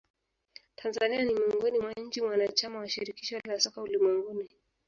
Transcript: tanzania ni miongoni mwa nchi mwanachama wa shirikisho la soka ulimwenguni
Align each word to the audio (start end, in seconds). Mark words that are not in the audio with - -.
tanzania 0.75 1.23
ni 1.23 1.33
miongoni 1.33 1.79
mwa 1.79 1.93
nchi 1.93 2.21
mwanachama 2.21 2.79
wa 2.79 2.89
shirikisho 2.89 3.39
la 3.47 3.59
soka 3.59 3.81
ulimwenguni 3.81 4.49